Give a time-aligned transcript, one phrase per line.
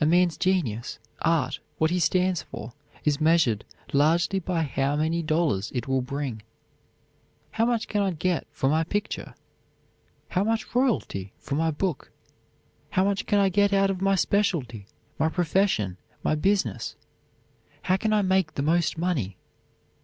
[0.00, 2.72] A man's genius, art, what he stands for,
[3.04, 6.42] is measured largely by how many dollars it will bring.
[7.52, 9.32] "How much can I get for my picture?"
[10.30, 12.10] "How much royalty for my book?"
[12.90, 14.88] "How much can I get out of my specialty,
[15.20, 16.96] my profession, my business?"
[17.82, 19.36] "How can I make the most money?"